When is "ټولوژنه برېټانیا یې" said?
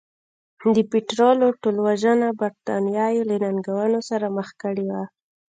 1.61-3.21